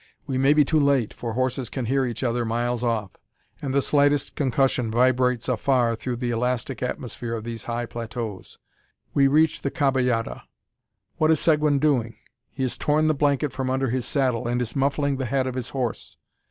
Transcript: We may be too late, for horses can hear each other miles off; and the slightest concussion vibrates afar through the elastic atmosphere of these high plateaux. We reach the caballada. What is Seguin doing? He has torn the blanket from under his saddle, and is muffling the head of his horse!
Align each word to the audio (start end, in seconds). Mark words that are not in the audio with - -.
We 0.25 0.39
may 0.39 0.53
be 0.53 0.65
too 0.65 0.79
late, 0.79 1.13
for 1.13 1.33
horses 1.33 1.69
can 1.69 1.85
hear 1.85 2.05
each 2.07 2.23
other 2.23 2.43
miles 2.43 2.83
off; 2.83 3.11
and 3.61 3.71
the 3.71 3.83
slightest 3.83 4.33
concussion 4.35 4.89
vibrates 4.89 5.47
afar 5.47 5.95
through 5.95 6.15
the 6.15 6.31
elastic 6.31 6.81
atmosphere 6.81 7.35
of 7.35 7.43
these 7.43 7.65
high 7.65 7.85
plateaux. 7.85 8.41
We 9.13 9.27
reach 9.27 9.61
the 9.61 9.69
caballada. 9.69 10.41
What 11.17 11.29
is 11.29 11.39
Seguin 11.39 11.77
doing? 11.77 12.15
He 12.49 12.63
has 12.63 12.79
torn 12.79 13.05
the 13.05 13.13
blanket 13.13 13.53
from 13.53 13.69
under 13.69 13.91
his 13.91 14.05
saddle, 14.07 14.47
and 14.47 14.59
is 14.59 14.75
muffling 14.75 15.17
the 15.17 15.25
head 15.25 15.45
of 15.45 15.53
his 15.53 15.69
horse! 15.69 16.17